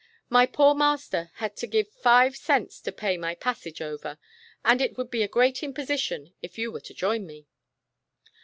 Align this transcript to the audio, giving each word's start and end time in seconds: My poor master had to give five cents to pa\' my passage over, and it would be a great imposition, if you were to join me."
My 0.29 0.47
poor 0.47 0.73
master 0.73 1.29
had 1.35 1.55
to 1.57 1.67
give 1.67 1.87
five 1.91 2.35
cents 2.35 2.81
to 2.81 2.91
pa\' 2.91 3.17
my 3.19 3.35
passage 3.35 3.81
over, 3.83 4.17
and 4.65 4.81
it 4.81 4.97
would 4.97 5.11
be 5.11 5.21
a 5.21 5.27
great 5.27 5.61
imposition, 5.61 6.33
if 6.41 6.57
you 6.57 6.71
were 6.71 6.81
to 6.81 6.93
join 6.95 7.27
me." 7.27 7.45